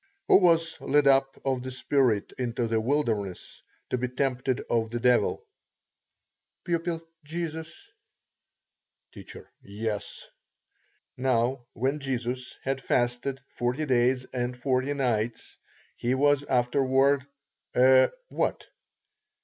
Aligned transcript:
_Who 0.27 0.37
was 0.37 0.81
led 0.81 1.05
up 1.05 1.39
of 1.45 1.61
the 1.61 1.69
Spirit 1.69 2.33
into 2.39 2.65
the 2.65 2.81
wilderness 2.81 3.61
to 3.91 3.99
be 3.99 4.07
tempted 4.07 4.61
of 4.67 4.89
the 4.89 4.99
devil? 4.99 5.45
Pupil. 6.63 7.03
Jesus. 7.23 7.71
T. 9.11 9.23
Yes. 9.61 10.27
Now, 11.17 11.67
when 11.73 11.99
Jesus 11.99 12.57
had 12.63 12.81
fasted 12.81 13.41
forty 13.49 13.85
days 13.85 14.25
and 14.33 14.57
forty 14.57 14.95
nights, 14.95 15.59
he 15.97 16.15
was 16.15 16.43
afterward 16.45 17.27
a 17.75 18.09
what? 18.29 18.65